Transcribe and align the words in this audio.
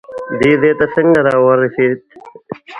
دې 0.39 0.51
ځای 0.61 0.73
ته 0.79 0.85
څنګه 0.93 1.19
راورسېد؟ 1.27 1.99